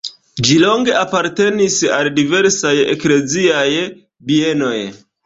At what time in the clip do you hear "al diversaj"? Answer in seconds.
1.97-2.71